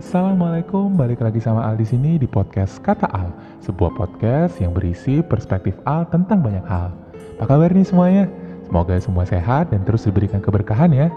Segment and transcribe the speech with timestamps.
[0.00, 5.20] Assalamualaikum, balik lagi sama Al di sini di podcast Kata Al, sebuah podcast yang berisi
[5.20, 6.88] perspektif Al tentang banyak hal.
[7.36, 8.24] Apa kabar nih semuanya?
[8.64, 11.12] Semoga semua sehat dan terus diberikan keberkahan ya.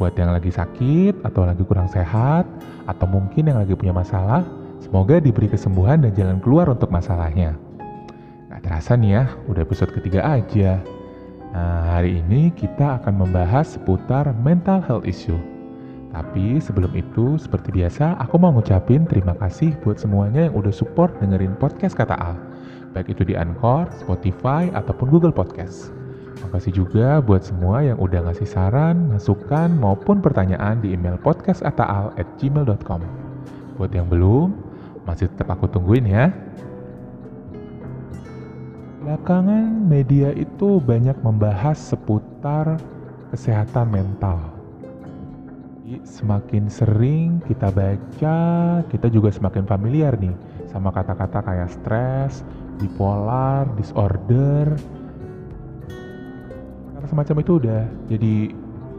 [0.00, 2.48] Buat yang lagi sakit atau lagi kurang sehat,
[2.88, 4.48] atau mungkin yang lagi punya masalah,
[4.80, 7.52] semoga diberi kesembuhan dan jalan keluar untuk masalahnya.
[8.48, 10.80] Gak terasa nih ya, udah episode ketiga aja.
[11.52, 15.36] Nah, hari ini kita akan membahas seputar mental health issue
[16.12, 21.16] tapi sebelum itu, seperti biasa, aku mau ngucapin terima kasih buat semuanya yang udah support
[21.24, 22.36] dengerin podcast Kata Al.
[22.92, 25.88] Baik itu di Anchor, Spotify, ataupun Google Podcast.
[26.44, 33.00] Makasih juga buat semua yang udah ngasih saran, masukan, maupun pertanyaan di email podcastataal@gmail.com.
[33.80, 34.52] Buat yang belum,
[35.08, 36.28] masih tetap aku tungguin ya.
[39.00, 42.76] Belakangan media itu banyak membahas seputar
[43.32, 44.51] kesehatan mental
[46.00, 48.40] semakin sering kita baca,
[48.88, 50.32] kita juga semakin familiar nih
[50.72, 52.40] sama kata-kata kayak stres,
[52.80, 54.72] bipolar, disorder.
[56.96, 58.36] Karena semacam itu udah jadi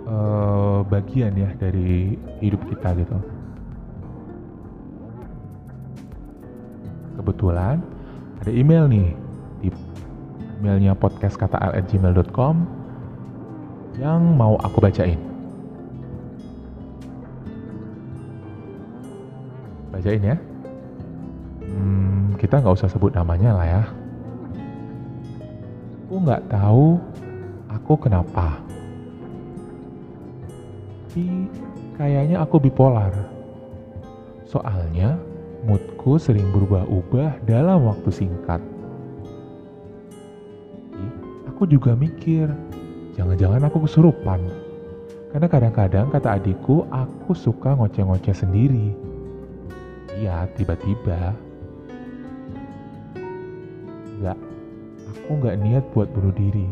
[0.06, 2.14] uh, bagian ya dari
[2.44, 3.18] hidup kita gitu.
[7.18, 7.82] Kebetulan
[8.44, 9.10] ada email nih
[9.64, 9.70] di
[10.62, 11.58] emailnya podcast kata
[13.98, 15.33] yang mau aku bacain.
[19.94, 20.38] Bacain ya.
[21.62, 23.84] Hmm, kita nggak usah sebut namanya lah ya.
[26.10, 26.98] Aku nggak tahu
[27.70, 28.58] aku kenapa.
[31.14, 31.46] Tapi
[31.94, 33.14] kayaknya aku bipolar.
[34.50, 35.22] Soalnya
[35.70, 38.62] moodku sering berubah-ubah dalam waktu singkat.
[41.54, 42.50] Aku juga mikir,
[43.14, 44.42] jangan-jangan aku kesurupan.
[45.30, 49.13] Karena kadang-kadang kata adikku, aku suka ngoceh-ngoceh sendiri
[50.24, 51.36] iya tiba-tiba.
[54.24, 54.40] Nggak
[55.12, 56.68] aku nggak niat buat bunuh diri.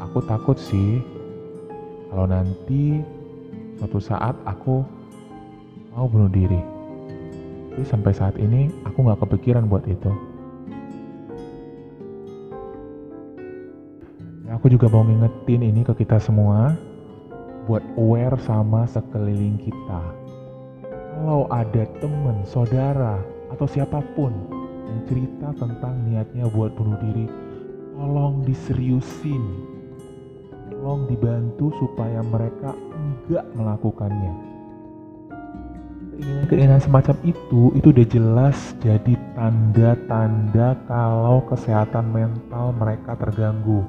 [0.00, 1.04] Aku takut sih
[2.08, 3.04] kalau nanti
[3.76, 4.80] suatu saat aku
[5.92, 6.60] mau bunuh diri.
[7.72, 10.12] Tapi sampai saat ini aku nggak kepikiran buat itu.
[14.52, 16.76] Aku juga mau ngingetin ini ke kita semua
[17.64, 20.21] buat aware sama sekeliling kita.
[21.12, 23.20] Kalau ada teman, saudara,
[23.52, 24.32] atau siapa pun
[24.88, 27.28] yang cerita tentang niatnya buat bunuh diri,
[27.92, 29.44] tolong diseriusin.
[30.72, 34.34] Tolong dibantu supaya mereka enggak melakukannya.
[36.48, 43.84] Keinginan semacam itu, itu udah jelas jadi tanda-tanda kalau kesehatan mental mereka terganggu.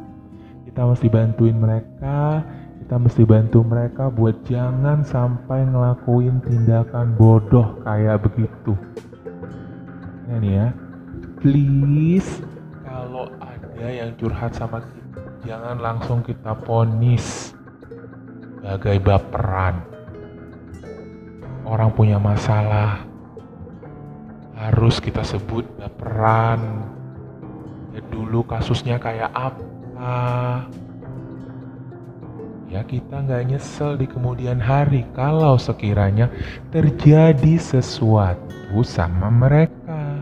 [0.63, 2.41] Kita mesti bantuin mereka,
[2.83, 8.75] kita mesti bantu mereka buat jangan sampai ngelakuin tindakan bodoh kayak begitu.
[10.27, 10.67] Ini nih ya,
[11.39, 12.43] please
[12.83, 17.55] kalau ada yang curhat sama kita, jangan langsung kita ponis
[18.59, 19.79] sebagai baperan.
[21.63, 22.99] Orang punya masalah
[24.59, 26.83] harus kita sebut baperan.
[27.95, 30.67] Ya dulu kasusnya kayak apa?
[32.73, 36.25] Ya kita nggak nyesel di kemudian hari kalau sekiranya
[36.73, 40.17] terjadi sesuatu sama mereka.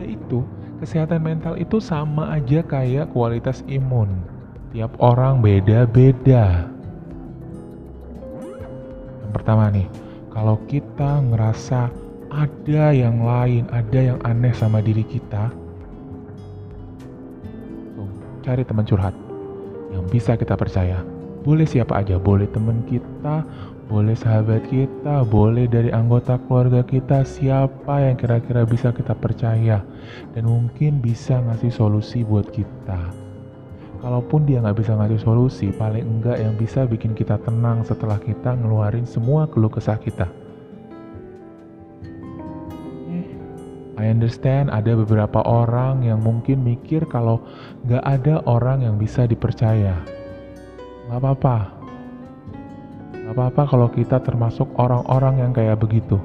[0.00, 0.40] Yaitu,
[0.80, 4.08] kesehatan mental itu sama aja kayak kualitas imun.
[4.72, 6.64] Tiap orang beda-beda.
[9.20, 9.84] Yang pertama nih,
[10.32, 11.92] kalau kita ngerasa
[12.32, 15.52] ada yang lain, ada yang aneh sama diri kita,
[18.40, 19.21] cari teman curhat
[19.92, 21.04] yang bisa kita percaya.
[21.42, 23.44] Boleh siapa aja, boleh teman kita,
[23.92, 29.84] boleh sahabat kita, boleh dari anggota keluarga kita, siapa yang kira-kira bisa kita percaya
[30.32, 33.12] dan mungkin bisa ngasih solusi buat kita.
[34.02, 38.58] Kalaupun dia nggak bisa ngasih solusi, paling enggak yang bisa bikin kita tenang setelah kita
[38.58, 40.26] ngeluarin semua keluh kesah kita.
[44.02, 47.38] I understand ada beberapa orang yang mungkin mikir kalau
[47.86, 49.94] gak ada orang yang bisa dipercaya.
[51.06, 51.70] Gak apa-apa.
[53.14, 56.18] Gak apa-apa kalau kita termasuk orang-orang yang kayak begitu.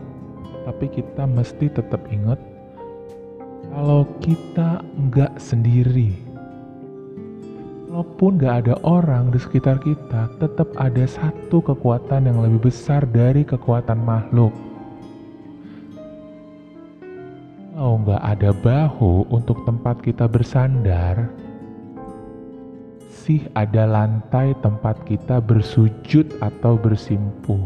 [0.66, 2.42] Tapi kita mesti tetap ingat
[3.70, 6.18] kalau kita nggak sendiri.
[7.94, 13.46] Walaupun gak ada orang di sekitar kita, tetap ada satu kekuatan yang lebih besar dari
[13.46, 14.50] kekuatan makhluk
[17.78, 21.30] Kalau nggak ada bahu untuk tempat kita bersandar,
[23.28, 27.60] masih ada lantai tempat kita bersujud atau bersimpuh.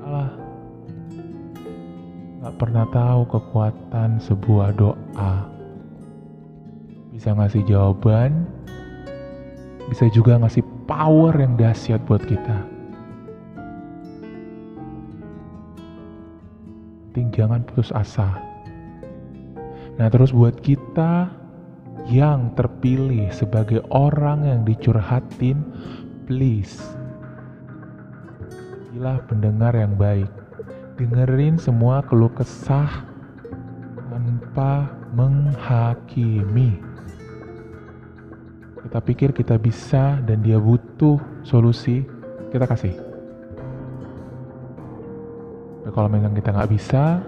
[0.00, 0.32] Allah
[2.40, 5.34] gak pernah tahu kekuatan sebuah doa.
[7.12, 8.48] Bisa ngasih jawaban,
[9.92, 12.67] bisa juga ngasih power yang dahsyat buat kita.
[17.38, 18.42] Jangan putus asa.
[19.94, 21.30] Nah, terus buat kita
[22.10, 25.62] yang terpilih sebagai orang yang dicurhatin,
[26.26, 26.82] please.
[28.90, 30.26] Jadilah pendengar yang baik.
[30.98, 33.06] Dengerin semua keluh kesah
[34.10, 36.82] tanpa menghakimi.
[38.82, 42.02] Kita pikir kita bisa dan dia butuh solusi,
[42.50, 43.07] kita kasih.
[45.88, 47.24] Tapi kalau memang kita nggak bisa,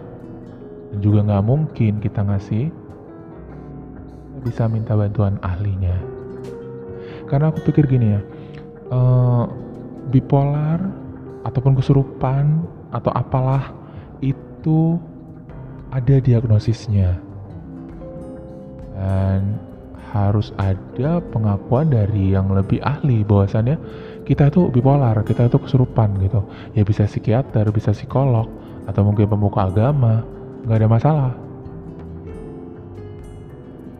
[0.92, 2.68] dan juga nggak mungkin kita ngasih
[4.28, 5.96] kita bisa minta bantuan ahlinya.
[7.24, 8.20] Karena aku pikir gini ya
[8.92, 9.48] uh,
[10.12, 10.76] bipolar
[11.48, 12.60] ataupun kesurupan
[12.92, 13.72] atau apalah
[14.20, 15.00] itu
[15.88, 17.16] ada diagnosisnya.
[18.92, 19.56] Dan
[20.12, 23.80] harus ada pengakuan dari yang lebih ahli bahwasannya
[24.30, 26.46] kita itu bipolar, kita itu kesurupan gitu.
[26.78, 28.46] Ya bisa psikiater, bisa psikolog,
[28.86, 30.22] atau mungkin pemuka agama,
[30.62, 31.32] nggak ada masalah.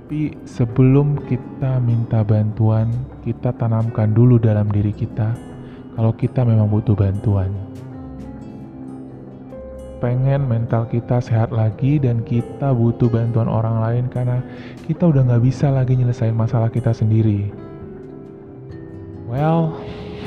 [0.07, 2.95] Tapi sebelum kita minta bantuan,
[3.27, 5.35] kita tanamkan dulu dalam diri kita
[5.95, 7.51] kalau kita memang butuh bantuan.
[9.99, 14.43] Pengen mental kita sehat lagi dan kita butuh bantuan orang lain karena
[14.87, 17.51] kita udah nggak bisa lagi nyelesain masalah kita sendiri.
[19.31, 19.79] Well,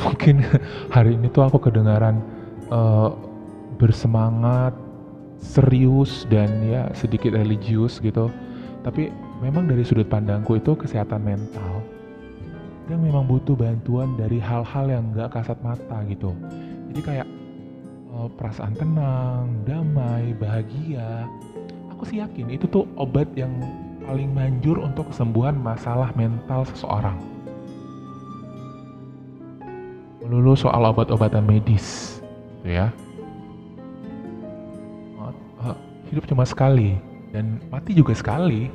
[0.01, 0.41] mungkin
[0.95, 2.23] hari ini tuh aku kedengaran
[2.73, 3.13] uh,
[3.77, 4.73] bersemangat,
[5.37, 8.31] serius dan ya sedikit religius gitu.
[8.83, 11.83] Tapi memang dari sudut pandangku itu kesehatan mental.
[12.87, 16.35] Dia memang butuh bantuan dari hal-hal yang gak kasat mata gitu.
[16.91, 17.27] Jadi kayak
[18.11, 21.23] uh, perasaan tenang damai bahagia.
[21.95, 23.55] Aku sih yakin itu tuh obat yang
[24.03, 27.32] paling manjur untuk kesembuhan masalah mental seseorang
[30.33, 32.17] melulu soal obat-obatan medis
[32.65, 32.89] gitu ya
[36.13, 36.93] hidup cuma sekali
[37.33, 38.69] dan mati juga sekali.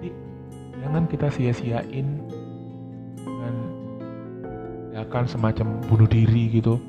[0.00, 0.08] Jadi
[0.80, 2.08] jangan kita sia-siain
[3.20, 3.54] dengan
[4.96, 6.80] ya kan semacam bunuh diri gitu.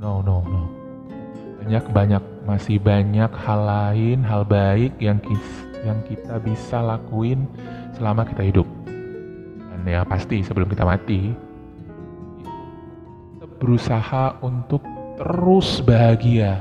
[0.00, 0.64] No, no, no.
[1.60, 5.20] Banyak banyak masih banyak hal lain, hal baik yang
[5.84, 7.44] yang kita bisa lakuin
[8.00, 8.64] selama kita hidup.
[9.68, 11.36] Dan ya pasti sebelum kita mati
[13.56, 14.84] berusaha untuk
[15.16, 16.60] terus bahagia.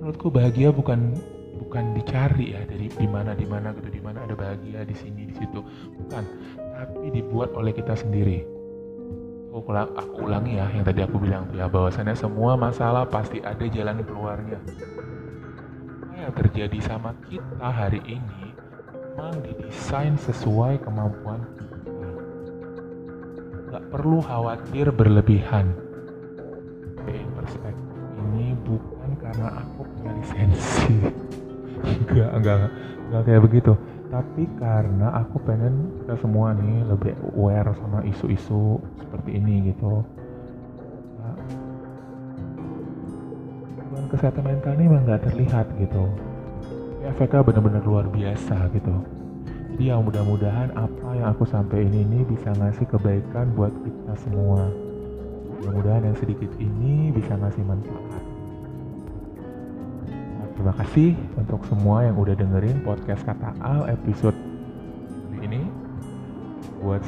[0.00, 1.12] Menurutku bahagia bukan
[1.58, 3.92] bukan dicari ya dari di mana di mana gitu.
[3.92, 5.60] Di mana ada bahagia di sini di situ.
[6.00, 6.24] Bukan
[6.56, 8.46] tapi dibuat oleh kita sendiri.
[9.48, 13.66] Aku, aku ulangi ya yang tadi aku bilang tuh ya bahwasannya semua masalah pasti ada
[13.66, 14.60] jalan keluarnya.
[16.08, 18.54] Apa yang terjadi sama kita hari ini
[19.18, 21.67] memang didesain sesuai kemampuan kita
[23.68, 25.76] nggak perlu khawatir berlebihan.
[26.96, 28.00] Oke, perspektif
[28.32, 30.96] ini bukan karena aku punya lisensi.
[31.78, 32.56] Enggak enggak
[33.06, 33.72] enggak kayak begitu.
[34.08, 40.02] Tapi karena aku pengen kita semua nih lebih aware sama isu-isu seperti ini gitu.
[41.22, 41.36] Nah,
[44.10, 46.08] kesehatan mental ini memang nggak terlihat gitu.
[47.04, 48.94] Efeknya benar-benar luar biasa gitu.
[49.78, 54.70] Jadi yang mudah-mudahan apa yang aku sampaikan ini bisa ngasih kebaikan buat kita semua
[55.58, 58.28] mudah-mudahan yang sedikit ini bisa ngasih manfaat
[60.58, 64.34] Terima kasih untuk semua yang udah dengerin podcast Kata Al episode
[65.38, 65.62] ini.
[66.82, 66.98] Buat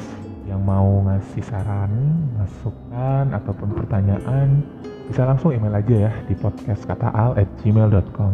[0.47, 1.91] yang mau ngasih saran,
[2.39, 4.63] masukan, ataupun pertanyaan,
[5.03, 8.31] bisa langsung email aja ya di podcastkataal at gmail.com.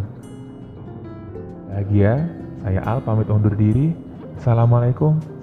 [1.74, 2.30] Bahagia,
[2.62, 3.98] saya Al pamit undur diri.
[4.38, 5.18] Assalamualaikum,